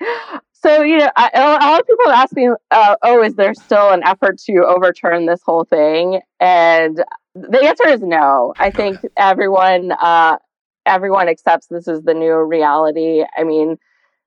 So, 0.62 0.82
you 0.82 0.98
know, 0.98 1.10
I, 1.16 1.30
a 1.34 1.66
lot 1.66 1.80
of 1.80 1.86
people 1.86 2.08
ask 2.12 2.36
me, 2.36 2.50
uh, 2.70 2.96
oh, 3.02 3.22
is 3.22 3.34
there 3.34 3.54
still 3.54 3.90
an 3.90 4.02
effort 4.04 4.38
to 4.40 4.64
overturn 4.66 5.24
this 5.24 5.40
whole 5.42 5.64
thing? 5.64 6.20
And 6.38 7.02
the 7.34 7.64
answer 7.64 7.88
is 7.88 8.02
no. 8.02 8.52
I 8.58 8.70
think 8.70 8.98
everyone, 9.16 9.92
uh, 9.92 10.36
everyone 10.84 11.28
accepts 11.28 11.68
this 11.68 11.88
is 11.88 12.02
the 12.02 12.12
new 12.12 12.34
reality. 12.42 13.24
I 13.36 13.44
mean, 13.44 13.78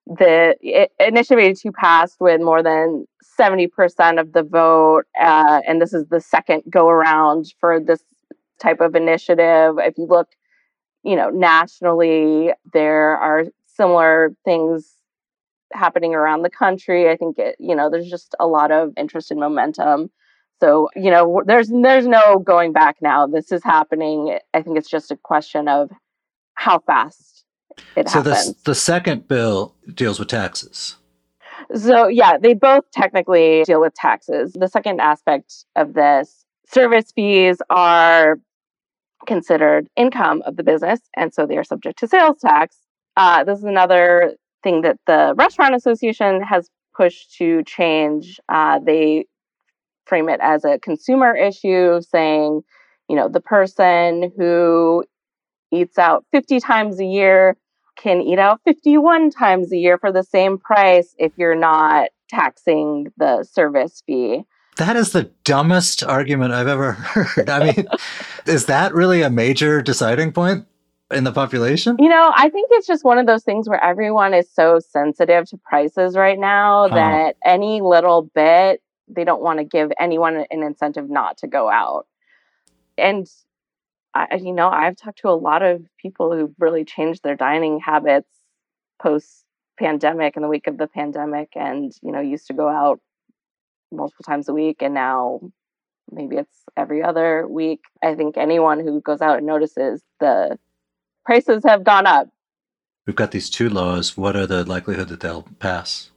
the 0.07 0.55
it, 0.61 0.91
Initiative 0.99 1.37
82 1.37 1.71
passed 1.71 2.19
with 2.19 2.41
more 2.41 2.63
than 2.63 3.05
70% 3.39 4.19
of 4.19 4.33
the 4.33 4.43
vote. 4.43 5.03
Uh, 5.19 5.61
and 5.67 5.79
this 5.79 5.93
is 5.93 6.07
the 6.07 6.19
second 6.19 6.63
go 6.67 6.87
around 6.87 7.53
for 7.59 7.79
this 7.79 8.03
type 8.59 8.81
of 8.81 8.95
initiative. 8.95 9.75
If 9.77 9.99
you 9.99 10.07
look, 10.07 10.29
you 11.03 11.15
know, 11.15 11.29
nationally, 11.29 12.53
there 12.73 13.17
are 13.17 13.45
similar 13.67 14.35
things 14.45 14.95
happening 15.73 16.13
around 16.13 16.41
the 16.43 16.49
country. 16.49 17.09
I 17.09 17.17
think 17.17 17.37
it, 17.39 17.55
you 17.59 17.75
know, 17.75 17.89
there's 17.89 18.09
just 18.09 18.35
a 18.39 18.47
lot 18.47 18.71
of 18.71 18.93
interest 18.97 19.31
and 19.31 19.39
momentum. 19.39 20.09
So, 20.59 20.89
you 20.95 21.11
know, 21.11 21.41
there's 21.45 21.69
there's 21.69 22.07
no 22.07 22.39
going 22.39 22.71
back 22.71 22.97
now. 23.01 23.27
This 23.27 23.51
is 23.51 23.63
happening. 23.63 24.37
I 24.53 24.61
think 24.61 24.77
it's 24.77 24.89
just 24.89 25.11
a 25.11 25.17
question 25.17 25.67
of 25.67 25.89
how 26.55 26.79
fast 26.79 27.43
it 27.95 28.07
so 28.07 28.21
happens. 28.21 28.53
the 28.53 28.71
the 28.71 28.75
second 28.75 29.27
bill 29.27 29.75
deals 29.93 30.19
with 30.19 30.29
taxes. 30.29 30.97
So 31.75 32.07
yeah, 32.07 32.37
they 32.37 32.53
both 32.53 32.83
technically 32.91 33.63
deal 33.63 33.81
with 33.81 33.93
taxes. 33.93 34.53
The 34.53 34.67
second 34.67 35.01
aspect 35.01 35.65
of 35.75 35.93
this, 35.93 36.45
service 36.67 37.11
fees 37.15 37.57
are 37.69 38.39
considered 39.25 39.87
income 39.95 40.43
of 40.45 40.57
the 40.57 40.63
business, 40.63 40.99
and 41.15 41.33
so 41.33 41.45
they 41.45 41.57
are 41.57 41.63
subject 41.63 41.99
to 41.99 42.07
sales 42.07 42.37
tax. 42.39 42.77
Uh, 43.15 43.43
this 43.43 43.59
is 43.59 43.65
another 43.65 44.35
thing 44.63 44.81
that 44.81 44.97
the 45.05 45.33
Restaurant 45.37 45.75
Association 45.75 46.41
has 46.41 46.69
pushed 46.95 47.35
to 47.37 47.63
change. 47.63 48.39
Uh, 48.49 48.79
they 48.79 49.25
frame 50.05 50.29
it 50.29 50.39
as 50.41 50.65
a 50.65 50.79
consumer 50.79 51.35
issue, 51.35 52.01
saying, 52.01 52.61
you 53.09 53.15
know, 53.15 53.27
the 53.27 53.41
person 53.41 54.31
who 54.37 55.03
eats 55.71 55.97
out 55.97 56.25
50 56.31 56.59
times 56.59 56.99
a 56.99 57.05
year 57.05 57.57
can 57.95 58.21
eat 58.21 58.39
out 58.39 58.59
51 58.65 59.29
times 59.31 59.71
a 59.71 59.77
year 59.77 59.97
for 59.97 60.11
the 60.11 60.23
same 60.23 60.57
price 60.57 61.13
if 61.17 61.31
you're 61.37 61.55
not 61.55 62.09
taxing 62.29 63.07
the 63.17 63.43
service 63.43 64.01
fee. 64.05 64.43
That 64.77 64.95
is 64.95 65.11
the 65.11 65.29
dumbest 65.43 66.03
argument 66.03 66.53
I've 66.53 66.67
ever 66.67 66.91
heard. 66.93 67.49
I 67.49 67.71
mean, 67.71 67.87
is 68.45 68.65
that 68.65 68.93
really 68.93 69.21
a 69.21 69.29
major 69.29 69.81
deciding 69.81 70.31
point 70.31 70.65
in 71.13 71.23
the 71.23 71.31
population? 71.31 71.95
You 71.99 72.09
know, 72.09 72.31
I 72.35 72.49
think 72.49 72.69
it's 72.71 72.87
just 72.87 73.03
one 73.03 73.17
of 73.17 73.25
those 73.25 73.43
things 73.43 73.69
where 73.69 73.83
everyone 73.83 74.33
is 74.33 74.49
so 74.51 74.79
sensitive 74.79 75.45
to 75.49 75.57
prices 75.57 76.15
right 76.15 76.39
now 76.39 76.87
huh. 76.89 76.95
that 76.95 77.35
any 77.45 77.81
little 77.81 78.29
bit, 78.33 78.81
they 79.07 79.23
don't 79.23 79.41
want 79.41 79.59
to 79.59 79.65
give 79.65 79.91
anyone 79.99 80.45
an 80.49 80.63
incentive 80.63 81.09
not 81.09 81.37
to 81.39 81.47
go 81.47 81.69
out. 81.69 82.07
And 82.97 83.27
I, 84.13 84.35
you 84.35 84.53
know, 84.53 84.69
I've 84.69 84.95
talked 84.95 85.19
to 85.19 85.29
a 85.29 85.31
lot 85.31 85.63
of 85.63 85.83
people 85.97 86.31
who've 86.31 86.53
really 86.59 86.85
changed 86.85 87.23
their 87.23 87.35
dining 87.35 87.79
habits 87.79 88.29
post 89.01 89.43
pandemic 89.79 90.35
in 90.35 90.43
the 90.43 90.47
week 90.47 90.67
of 90.67 90.77
the 90.77 90.87
pandemic 90.87 91.49
and, 91.55 91.91
you 92.01 92.11
know, 92.11 92.21
used 92.21 92.47
to 92.47 92.53
go 92.53 92.69
out 92.69 92.99
multiple 93.91 94.23
times 94.23 94.49
a 94.49 94.53
week 94.53 94.81
and 94.81 94.93
now 94.93 95.39
maybe 96.11 96.37
it's 96.37 96.63
every 96.77 97.03
other 97.03 97.47
week. 97.47 97.81
I 98.03 98.15
think 98.15 98.37
anyone 98.37 98.79
who 98.79 99.01
goes 99.01 99.21
out 99.21 99.37
and 99.37 99.47
notices 99.47 100.01
the 100.19 100.57
prices 101.25 101.63
have 101.65 101.83
gone 101.83 102.05
up. 102.05 102.29
We've 103.05 103.15
got 103.15 103.31
these 103.31 103.49
two 103.49 103.69
laws. 103.69 104.17
What 104.17 104.35
are 104.35 104.47
the 104.47 104.63
likelihood 104.63 105.09
that 105.09 105.19
they'll 105.19 105.47
pass? 105.59 106.11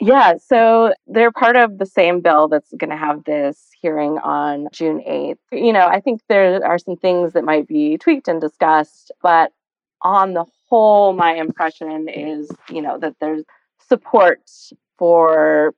Yeah, 0.00 0.38
so 0.38 0.94
they're 1.06 1.32
part 1.32 1.56
of 1.56 1.78
the 1.78 1.84
same 1.86 2.20
bill 2.20 2.48
that's 2.48 2.72
going 2.72 2.90
to 2.90 2.96
have 2.96 3.24
this 3.24 3.68
hearing 3.80 4.18
on 4.18 4.68
June 4.72 5.00
8th. 5.06 5.36
You 5.52 5.74
know, 5.74 5.86
I 5.86 6.00
think 6.00 6.22
there 6.28 6.64
are 6.64 6.78
some 6.78 6.96
things 6.96 7.34
that 7.34 7.44
might 7.44 7.68
be 7.68 7.98
tweaked 7.98 8.28
and 8.28 8.40
discussed, 8.40 9.12
but 9.22 9.52
on 10.00 10.32
the 10.32 10.46
whole, 10.68 11.12
my 11.12 11.34
impression 11.34 12.08
is, 12.08 12.50
you 12.70 12.80
know, 12.80 12.98
that 12.98 13.16
there's 13.20 13.44
support 13.88 14.50
for 14.98 15.74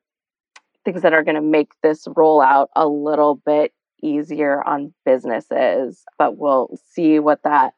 things 0.84 1.02
that 1.02 1.12
are 1.12 1.24
going 1.24 1.34
to 1.34 1.40
make 1.40 1.72
this 1.82 2.06
rollout 2.06 2.68
a 2.76 2.86
little 2.86 3.34
bit 3.34 3.72
easier 4.06 4.62
on 4.62 4.94
businesses, 5.04 6.02
but 6.18 6.36
we'll 6.36 6.78
see 6.90 7.18
what 7.18 7.42
that 7.42 7.74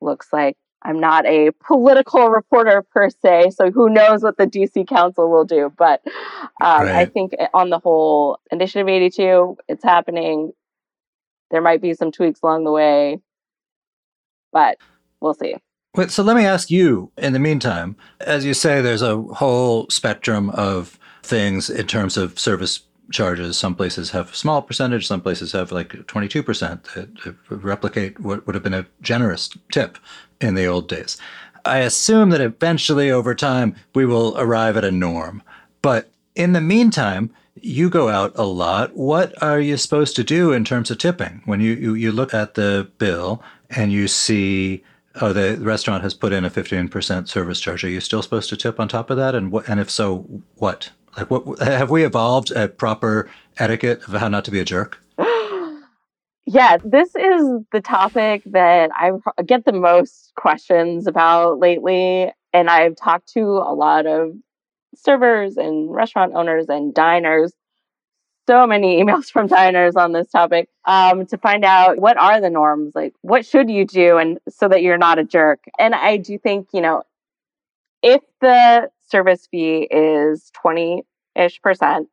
looks 0.00 0.28
like 0.32 0.56
I'm 0.82 1.00
not 1.00 1.26
a 1.26 1.50
political 1.66 2.28
reporter 2.28 2.82
per 2.82 3.10
se, 3.10 3.50
so 3.50 3.70
who 3.70 3.90
knows 3.90 4.22
what 4.22 4.38
the 4.38 4.46
DC 4.46 4.86
Council 4.86 5.30
will 5.30 5.44
do. 5.44 5.72
But 5.76 6.02
um, 6.60 6.82
right. 6.82 6.94
I 6.94 7.04
think 7.04 7.32
on 7.52 7.70
the 7.70 7.78
whole, 7.78 8.38
Initiative 8.52 8.88
82, 8.88 9.56
it's 9.68 9.82
happening. 9.82 10.52
There 11.50 11.60
might 11.60 11.82
be 11.82 11.94
some 11.94 12.12
tweaks 12.12 12.40
along 12.42 12.64
the 12.64 12.70
way, 12.70 13.18
but 14.52 14.78
we'll 15.20 15.34
see. 15.34 15.56
Wait, 15.96 16.10
so 16.10 16.22
let 16.22 16.36
me 16.36 16.44
ask 16.44 16.70
you 16.70 17.10
in 17.16 17.32
the 17.32 17.38
meantime, 17.38 17.96
as 18.20 18.44
you 18.44 18.54
say, 18.54 18.80
there's 18.80 19.02
a 19.02 19.20
whole 19.20 19.88
spectrum 19.90 20.50
of 20.50 20.98
things 21.22 21.68
in 21.68 21.86
terms 21.86 22.16
of 22.16 22.38
service 22.38 22.82
charges. 23.10 23.56
Some 23.56 23.74
places 23.74 24.10
have 24.10 24.32
a 24.32 24.36
small 24.36 24.62
percentage, 24.62 25.06
some 25.06 25.20
places 25.20 25.52
have 25.52 25.72
like 25.72 25.90
22% 25.90 26.82
that 26.94 27.36
replicate 27.50 28.20
what 28.20 28.46
would 28.46 28.54
have 28.54 28.64
been 28.64 28.74
a 28.74 28.86
generous 29.02 29.50
tip 29.72 29.98
in 30.40 30.54
the 30.54 30.66
old 30.66 30.88
days. 30.88 31.16
I 31.64 31.78
assume 31.78 32.30
that 32.30 32.40
eventually 32.40 33.10
over 33.10 33.34
time 33.34 33.74
we 33.94 34.06
will 34.06 34.36
arrive 34.38 34.76
at 34.76 34.84
a 34.84 34.90
norm. 34.90 35.42
But 35.82 36.10
in 36.34 36.52
the 36.52 36.60
meantime, 36.60 37.30
You 37.62 37.90
go 37.90 38.08
out 38.08 38.32
a 38.36 38.44
lot. 38.44 38.96
What 38.96 39.40
are 39.42 39.60
you 39.60 39.76
supposed 39.76 40.14
to 40.16 40.24
do 40.24 40.52
in 40.52 40.64
terms 40.64 40.90
of 40.90 40.98
tipping? 40.98 41.42
When 41.44 41.60
you, 41.60 41.72
you, 41.74 41.94
you 41.94 42.12
look 42.12 42.34
at 42.34 42.54
the 42.54 42.90
bill 42.98 43.42
and 43.70 43.92
you 43.92 44.08
see 44.08 44.84
oh, 45.20 45.32
the 45.32 45.56
restaurant 45.60 46.02
has 46.02 46.14
put 46.14 46.32
in 46.32 46.44
a 46.44 46.50
15% 46.50 47.28
service 47.28 47.60
charge. 47.60 47.84
Are 47.84 47.88
you 47.88 48.00
still 48.00 48.22
supposed 48.22 48.48
to 48.50 48.56
tip 48.56 48.78
on 48.78 48.88
top 48.88 49.10
of 49.10 49.16
that? 49.16 49.34
And 49.34 49.52
and 49.66 49.80
if 49.80 49.90
so, 49.90 50.42
what? 50.56 50.90
Like, 51.16 51.30
what 51.30 51.58
have 51.60 51.90
we 51.90 52.04
evolved 52.04 52.50
a 52.52 52.68
proper 52.68 53.28
etiquette 53.58 54.02
of 54.06 54.14
how 54.14 54.28
not 54.28 54.44
to 54.46 54.50
be 54.50 54.60
a 54.60 54.64
jerk? 54.64 54.98
yeah, 56.46 56.76
this 56.84 57.14
is 57.14 57.64
the 57.72 57.80
topic 57.80 58.42
that 58.46 58.90
I 58.94 59.12
get 59.44 59.64
the 59.64 59.72
most 59.72 60.32
questions 60.36 61.06
about 61.06 61.58
lately. 61.58 62.32
And 62.52 62.70
I've 62.70 62.96
talked 62.96 63.28
to 63.34 63.42
a 63.42 63.74
lot 63.74 64.06
of 64.06 64.32
servers 64.94 65.56
and 65.56 65.92
restaurant 65.92 66.34
owners 66.34 66.66
and 66.68 66.94
diners 66.94 67.52
so 68.48 68.66
many 68.66 69.02
emails 69.02 69.26
from 69.30 69.46
diners 69.46 69.94
on 69.94 70.12
this 70.12 70.28
topic 70.28 70.68
um, 70.86 71.26
to 71.26 71.36
find 71.38 71.64
out 71.64 71.98
what 71.98 72.16
are 72.16 72.40
the 72.40 72.50
norms 72.50 72.94
like 72.94 73.14
what 73.20 73.46
should 73.46 73.70
you 73.70 73.84
do 73.84 74.16
and 74.16 74.38
so 74.48 74.68
that 74.68 74.82
you're 74.82 74.98
not 74.98 75.18
a 75.18 75.24
jerk 75.24 75.64
and 75.78 75.94
i 75.94 76.16
do 76.16 76.38
think 76.38 76.68
you 76.72 76.80
know 76.80 77.02
if 78.02 78.22
the 78.40 78.88
service 79.10 79.48
fee 79.50 79.88
is 79.90 80.50
20-ish 80.64 81.60
percent 81.62 82.08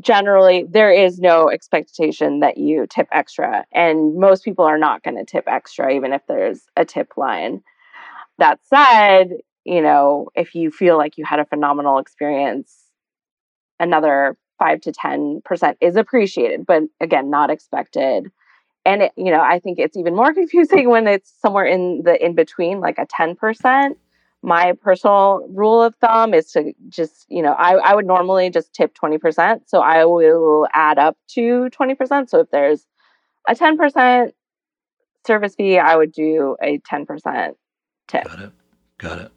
generally 0.00 0.66
there 0.68 0.92
is 0.92 1.18
no 1.18 1.48
expectation 1.48 2.40
that 2.40 2.58
you 2.58 2.86
tip 2.88 3.08
extra 3.12 3.64
and 3.72 4.16
most 4.16 4.44
people 4.44 4.64
are 4.64 4.78
not 4.78 5.02
going 5.02 5.16
to 5.16 5.24
tip 5.24 5.44
extra 5.46 5.92
even 5.94 6.12
if 6.12 6.20
there's 6.28 6.64
a 6.76 6.84
tip 6.84 7.16
line 7.16 7.62
that 8.38 8.58
said 8.64 9.30
you 9.64 9.80
know 9.80 10.28
if 10.34 10.54
you 10.54 10.70
feel 10.70 10.98
like 10.98 11.16
you 11.16 11.24
had 11.24 11.40
a 11.40 11.46
phenomenal 11.46 11.98
experience 11.98 12.86
another 13.80 14.36
five 14.58 14.80
to 14.82 14.92
10% 14.92 15.76
is 15.80 15.96
appreciated, 15.96 16.66
but 16.66 16.84
again, 17.00 17.30
not 17.30 17.50
expected. 17.50 18.30
And, 18.84 19.02
it, 19.02 19.12
you 19.16 19.30
know, 19.30 19.40
I 19.40 19.58
think 19.58 19.78
it's 19.78 19.96
even 19.96 20.14
more 20.14 20.32
confusing 20.34 20.88
when 20.88 21.06
it's 21.06 21.32
somewhere 21.40 21.66
in 21.66 22.02
the 22.04 22.22
in 22.24 22.34
between, 22.34 22.80
like 22.80 22.98
a 22.98 23.06
10%. 23.06 23.96
My 24.46 24.72
personal 24.80 25.46
rule 25.50 25.82
of 25.82 25.94
thumb 25.96 26.32
is 26.32 26.52
to 26.52 26.72
just, 26.88 27.26
you 27.28 27.42
know, 27.42 27.52
I, 27.52 27.74
I 27.74 27.94
would 27.94 28.06
normally 28.06 28.48
just 28.48 28.72
tip 28.72 28.96
20%. 28.96 29.62
So 29.66 29.80
I 29.80 30.04
will 30.04 30.68
add 30.72 30.98
up 30.98 31.18
to 31.30 31.68
20%. 31.78 32.30
So 32.30 32.40
if 32.40 32.50
there's 32.50 32.86
a 33.48 33.54
10% 33.54 34.32
service 35.26 35.54
fee, 35.56 35.78
I 35.78 35.96
would 35.96 36.12
do 36.12 36.56
a 36.62 36.78
10% 36.78 37.54
tip. 38.06 38.24
Got 38.24 38.40
it. 38.40 38.52
Got 38.98 39.18
it. 39.18 39.32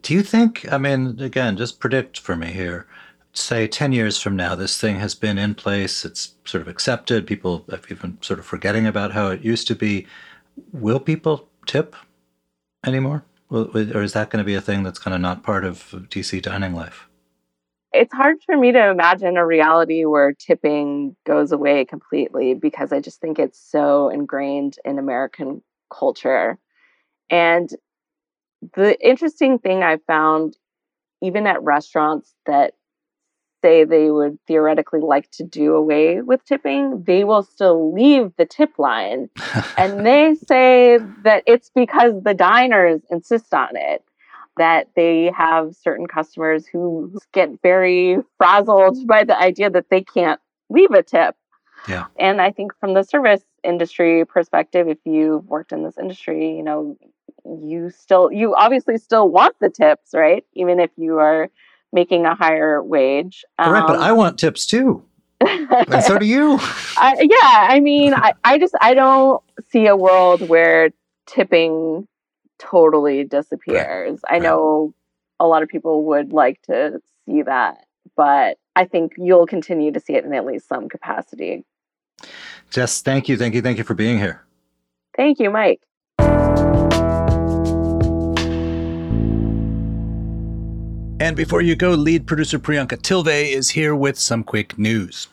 Do 0.00 0.14
you 0.14 0.22
think, 0.22 0.72
I 0.72 0.78
mean, 0.78 1.20
again, 1.20 1.56
just 1.56 1.78
predict 1.78 2.18
for 2.18 2.34
me 2.34 2.48
here 2.48 2.86
say 3.32 3.66
10 3.66 3.92
years 3.92 4.20
from 4.20 4.36
now, 4.36 4.54
this 4.54 4.78
thing 4.78 4.96
has 4.96 5.14
been 5.14 5.38
in 5.38 5.54
place, 5.54 6.04
it's 6.04 6.34
sort 6.44 6.60
of 6.60 6.68
accepted, 6.68 7.26
people 7.26 7.64
have 7.70 7.86
even 7.90 8.18
sort 8.20 8.38
of 8.38 8.44
forgetting 8.44 8.86
about 8.86 9.12
how 9.12 9.28
it 9.28 9.42
used 9.42 9.66
to 9.68 9.74
be, 9.74 10.06
will 10.72 11.00
people 11.00 11.48
tip 11.66 11.96
anymore? 12.84 13.24
Will, 13.52 13.68
or 13.94 14.02
is 14.02 14.14
that 14.14 14.30
going 14.30 14.42
to 14.42 14.46
be 14.46 14.54
a 14.54 14.62
thing 14.62 14.82
that's 14.82 14.98
kind 14.98 15.14
of 15.14 15.20
not 15.20 15.42
part 15.42 15.64
of 15.64 15.90
DC 16.08 16.40
dining 16.40 16.74
life? 16.74 17.06
It's 17.92 18.14
hard 18.14 18.38
for 18.46 18.56
me 18.56 18.72
to 18.72 18.88
imagine 18.88 19.36
a 19.36 19.44
reality 19.44 20.06
where 20.06 20.32
tipping 20.32 21.14
goes 21.26 21.52
away 21.52 21.84
completely 21.84 22.54
because 22.54 22.92
I 22.92 23.00
just 23.00 23.20
think 23.20 23.38
it's 23.38 23.60
so 23.60 24.08
ingrained 24.08 24.76
in 24.86 24.98
American 24.98 25.62
culture. 25.92 26.58
And 27.28 27.68
the 28.74 28.98
interesting 29.06 29.58
thing 29.58 29.82
I 29.82 29.98
found, 30.06 30.56
even 31.20 31.46
at 31.46 31.62
restaurants 31.62 32.32
that 32.46 32.72
say 33.62 33.84
they 33.84 34.10
would 34.10 34.38
theoretically 34.46 35.00
like 35.00 35.30
to 35.30 35.44
do 35.44 35.74
away 35.74 36.20
with 36.20 36.44
tipping, 36.44 37.04
they 37.04 37.24
will 37.24 37.42
still 37.42 37.94
leave 37.94 38.32
the 38.36 38.44
tip 38.44 38.78
line. 38.78 39.30
and 39.78 40.04
they 40.06 40.34
say 40.46 40.98
that 41.22 41.44
it's 41.46 41.70
because 41.74 42.12
the 42.22 42.34
diners 42.34 43.00
insist 43.10 43.54
on 43.54 43.70
it, 43.74 44.04
that 44.58 44.88
they 44.96 45.32
have 45.36 45.74
certain 45.74 46.06
customers 46.06 46.66
who 46.66 47.16
get 47.32 47.48
very 47.62 48.18
frazzled 48.36 49.06
by 49.06 49.24
the 49.24 49.38
idea 49.38 49.70
that 49.70 49.88
they 49.90 50.02
can't 50.02 50.40
leave 50.68 50.90
a 50.90 51.02
tip. 51.02 51.36
Yeah. 51.88 52.06
And 52.18 52.40
I 52.40 52.50
think 52.50 52.72
from 52.78 52.94
the 52.94 53.02
service 53.02 53.42
industry 53.64 54.24
perspective, 54.24 54.88
if 54.88 54.98
you've 55.04 55.46
worked 55.46 55.72
in 55.72 55.82
this 55.82 55.98
industry, 55.98 56.56
you 56.56 56.62
know, 56.62 56.96
you 57.44 57.90
still, 57.90 58.30
you 58.30 58.54
obviously 58.54 58.98
still 58.98 59.28
want 59.28 59.56
the 59.60 59.70
tips, 59.70 60.10
right? 60.14 60.44
Even 60.54 60.78
if 60.78 60.90
you 60.96 61.18
are 61.18 61.50
making 61.92 62.26
a 62.26 62.34
higher 62.34 62.82
wage. 62.82 63.44
Um, 63.58 63.72
right, 63.72 63.86
but 63.86 64.00
I 64.00 64.12
want 64.12 64.38
tips 64.38 64.66
too. 64.66 65.04
and 65.40 66.04
so 66.04 66.18
do 66.18 66.26
you. 66.26 66.58
I, 66.96 67.16
yeah, 67.20 67.66
I 67.70 67.80
mean, 67.80 68.14
I, 68.14 68.32
I 68.44 68.58
just 68.58 68.74
I 68.80 68.94
don't 68.94 69.42
see 69.70 69.86
a 69.86 69.96
world 69.96 70.48
where 70.48 70.90
tipping 71.26 72.06
totally 72.58 73.24
disappears. 73.24 74.20
Right. 74.24 74.30
I 74.30 74.34
right. 74.34 74.42
know 74.42 74.94
a 75.40 75.46
lot 75.46 75.62
of 75.62 75.68
people 75.68 76.04
would 76.04 76.32
like 76.32 76.62
to 76.62 77.00
see 77.26 77.42
that, 77.42 77.84
but 78.16 78.58
I 78.76 78.84
think 78.84 79.14
you'll 79.18 79.46
continue 79.46 79.92
to 79.92 80.00
see 80.00 80.14
it 80.14 80.24
in 80.24 80.32
at 80.32 80.46
least 80.46 80.68
some 80.68 80.88
capacity. 80.88 81.64
Jess, 82.70 83.02
thank 83.02 83.28
you, 83.28 83.36
thank 83.36 83.54
you, 83.54 83.62
thank 83.62 83.78
you 83.78 83.84
for 83.84 83.94
being 83.94 84.18
here. 84.18 84.44
Thank 85.16 85.40
you, 85.40 85.50
Mike. 85.50 85.82
And 91.22 91.36
before 91.36 91.62
you 91.62 91.76
go, 91.76 91.90
lead 91.90 92.26
producer 92.26 92.58
Priyanka 92.58 93.00
Tilve 93.00 93.28
is 93.28 93.70
here 93.70 93.94
with 93.94 94.18
some 94.18 94.42
quick 94.42 94.76
news. 94.76 95.28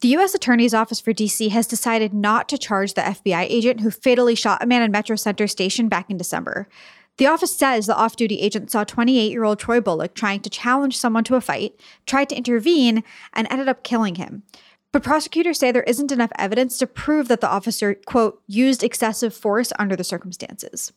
The 0.00 0.06
U.S. 0.10 0.32
Attorney's 0.32 0.74
Office 0.74 1.00
for 1.00 1.12
D.C. 1.12 1.48
has 1.48 1.66
decided 1.66 2.14
not 2.14 2.48
to 2.50 2.56
charge 2.56 2.94
the 2.94 3.00
FBI 3.00 3.44
agent 3.50 3.80
who 3.80 3.90
fatally 3.90 4.36
shot 4.36 4.62
a 4.62 4.66
man 4.66 4.80
in 4.80 4.92
Metro 4.92 5.16
Center 5.16 5.48
Station 5.48 5.88
back 5.88 6.08
in 6.08 6.18
December. 6.18 6.68
The 7.16 7.26
office 7.26 7.52
says 7.52 7.86
the 7.86 7.96
off 7.96 8.14
duty 8.14 8.38
agent 8.38 8.70
saw 8.70 8.84
28 8.84 9.32
year 9.32 9.42
old 9.42 9.58
Troy 9.58 9.80
Bullock 9.80 10.14
trying 10.14 10.38
to 10.38 10.48
challenge 10.48 10.96
someone 10.96 11.24
to 11.24 11.34
a 11.34 11.40
fight, 11.40 11.80
tried 12.06 12.28
to 12.28 12.36
intervene, 12.36 13.02
and 13.32 13.48
ended 13.50 13.68
up 13.68 13.82
killing 13.82 14.14
him. 14.14 14.44
But 14.92 15.02
prosecutors 15.02 15.58
say 15.58 15.72
there 15.72 15.82
isn't 15.82 16.12
enough 16.12 16.30
evidence 16.38 16.78
to 16.78 16.86
prove 16.86 17.26
that 17.26 17.40
the 17.40 17.50
officer, 17.50 17.96
quote, 18.06 18.40
used 18.46 18.84
excessive 18.84 19.34
force 19.34 19.72
under 19.80 19.96
the 19.96 20.04
circumstances. 20.04 20.92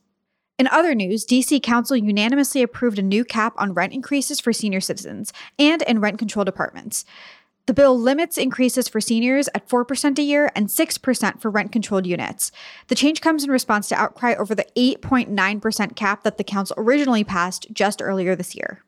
In 0.57 0.69
other 0.69 0.95
news, 0.95 1.25
DC 1.25 1.61
Council 1.61 1.97
unanimously 1.97 2.61
approved 2.61 2.97
a 2.97 3.01
new 3.01 3.25
cap 3.25 3.53
on 3.57 3.73
rent 3.73 3.91
increases 3.91 4.39
for 4.39 4.53
senior 4.53 4.79
citizens 4.79 5.33
and 5.59 5.81
in 5.81 5.99
rent 5.99 6.17
controlled 6.17 6.47
apartments. 6.47 7.03
The 7.65 7.73
bill 7.73 7.99
limits 7.99 8.37
increases 8.37 8.87
for 8.87 9.01
seniors 9.01 9.49
at 9.53 9.67
4% 9.67 10.17
a 10.17 10.21
year 10.21 10.51
and 10.55 10.67
6% 10.67 11.41
for 11.41 11.51
rent 11.51 11.73
controlled 11.73 12.05
units. 12.05 12.53
The 12.87 12.95
change 12.95 13.19
comes 13.19 13.43
in 13.43 13.51
response 13.51 13.89
to 13.89 13.95
outcry 13.95 14.33
over 14.35 14.55
the 14.55 14.67
8.9% 14.77 15.95
cap 15.97 16.23
that 16.23 16.37
the 16.37 16.43
council 16.45 16.75
originally 16.77 17.25
passed 17.25 17.67
just 17.73 18.01
earlier 18.01 18.33
this 18.33 18.55
year. 18.55 18.81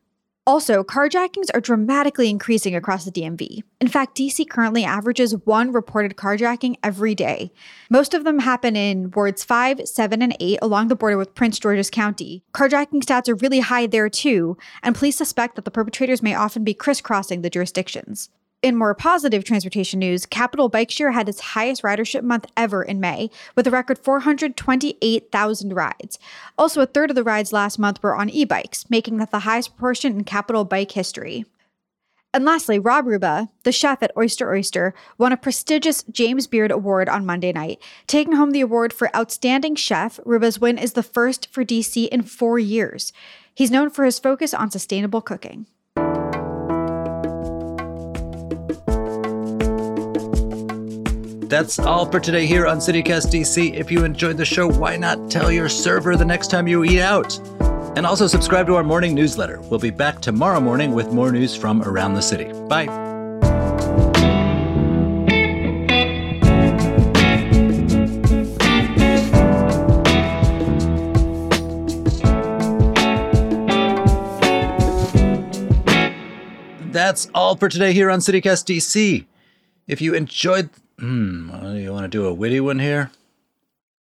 Also, 0.48 0.82
carjackings 0.82 1.50
are 1.52 1.60
dramatically 1.60 2.30
increasing 2.30 2.74
across 2.74 3.04
the 3.04 3.12
DMV. 3.12 3.62
In 3.82 3.88
fact, 3.88 4.16
DC 4.16 4.48
currently 4.48 4.82
averages 4.82 5.36
one 5.44 5.72
reported 5.72 6.16
carjacking 6.16 6.76
every 6.82 7.14
day. 7.14 7.52
Most 7.90 8.14
of 8.14 8.24
them 8.24 8.38
happen 8.38 8.74
in 8.74 9.10
wards 9.10 9.44
5, 9.44 9.86
7, 9.86 10.22
and 10.22 10.34
8 10.40 10.58
along 10.62 10.88
the 10.88 10.96
border 10.96 11.18
with 11.18 11.34
Prince 11.34 11.58
George's 11.58 11.90
County. 11.90 12.42
Carjacking 12.54 13.04
stats 13.04 13.28
are 13.28 13.34
really 13.34 13.60
high 13.60 13.86
there 13.86 14.08
too, 14.08 14.56
and 14.82 14.94
police 14.94 15.18
suspect 15.18 15.54
that 15.56 15.66
the 15.66 15.70
perpetrators 15.70 16.22
may 16.22 16.34
often 16.34 16.64
be 16.64 16.72
crisscrossing 16.72 17.42
the 17.42 17.50
jurisdictions. 17.50 18.30
In 18.60 18.74
more 18.74 18.92
positive 18.92 19.44
transportation 19.44 20.00
news, 20.00 20.26
Capital 20.26 20.68
Bike 20.68 20.90
Share 20.90 21.12
had 21.12 21.28
its 21.28 21.40
highest 21.40 21.84
ridership 21.84 22.24
month 22.24 22.46
ever 22.56 22.82
in 22.82 22.98
May, 22.98 23.30
with 23.54 23.68
a 23.68 23.70
record 23.70 24.00
428,000 24.00 25.72
rides. 25.72 26.18
Also, 26.58 26.80
a 26.80 26.86
third 26.86 27.10
of 27.10 27.14
the 27.14 27.22
rides 27.22 27.52
last 27.52 27.78
month 27.78 28.02
were 28.02 28.16
on 28.16 28.28
e 28.28 28.44
bikes, 28.44 28.90
making 28.90 29.18
that 29.18 29.30
the 29.30 29.40
highest 29.40 29.76
proportion 29.76 30.16
in 30.16 30.24
Capital 30.24 30.64
Bike 30.64 30.90
history. 30.90 31.44
And 32.34 32.44
lastly, 32.44 32.80
Rob 32.80 33.06
Rubba, 33.06 33.48
the 33.62 33.70
chef 33.70 34.02
at 34.02 34.10
Oyster 34.16 34.52
Oyster, 34.52 34.92
won 35.18 35.30
a 35.30 35.36
prestigious 35.36 36.02
James 36.10 36.48
Beard 36.48 36.72
Award 36.72 37.08
on 37.08 37.24
Monday 37.24 37.52
night. 37.52 37.80
Taking 38.08 38.32
home 38.32 38.50
the 38.50 38.60
award 38.60 38.92
for 38.92 39.14
Outstanding 39.16 39.76
Chef, 39.76 40.18
Rubba's 40.24 40.58
win 40.58 40.78
is 40.78 40.94
the 40.94 41.04
first 41.04 41.48
for 41.48 41.64
DC 41.64 42.08
in 42.08 42.22
four 42.22 42.58
years. 42.58 43.12
He's 43.54 43.70
known 43.70 43.88
for 43.88 44.04
his 44.04 44.18
focus 44.18 44.52
on 44.52 44.72
sustainable 44.72 45.20
cooking. 45.20 45.66
That's 51.48 51.78
all 51.78 52.04
for 52.04 52.20
today 52.20 52.44
here 52.44 52.66
on 52.66 52.76
CityCast 52.76 53.32
DC. 53.32 53.72
If 53.72 53.90
you 53.90 54.04
enjoyed 54.04 54.36
the 54.36 54.44
show, 54.44 54.68
why 54.70 54.98
not 54.98 55.30
tell 55.30 55.50
your 55.50 55.70
server 55.70 56.14
the 56.14 56.24
next 56.24 56.50
time 56.50 56.68
you 56.68 56.84
eat 56.84 57.00
out? 57.00 57.38
And 57.96 58.04
also 58.04 58.26
subscribe 58.26 58.66
to 58.66 58.74
our 58.74 58.84
morning 58.84 59.14
newsletter. 59.14 59.58
We'll 59.62 59.80
be 59.80 59.88
back 59.88 60.20
tomorrow 60.20 60.60
morning 60.60 60.92
with 60.92 61.10
more 61.10 61.32
news 61.32 61.56
from 61.56 61.82
around 61.82 62.14
the 62.14 62.20
city. 62.20 62.52
Bye. 62.68 63.06
that's 76.92 77.30
all 77.32 77.56
for 77.56 77.68
today 77.68 77.92
here 77.94 78.10
on 78.10 78.18
CityCast 78.18 78.66
DC. 78.66 79.24
If 79.88 80.02
you 80.02 80.14
enjoyed, 80.14 80.68
hmm, 80.98 81.50
you 81.74 81.90
want 81.92 82.04
to 82.04 82.08
do 82.08 82.26
a 82.26 82.34
witty 82.34 82.60
one 82.60 82.78
here? 82.78 83.10